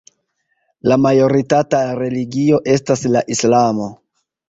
[0.91, 3.91] La majoritata religio estas la islamo.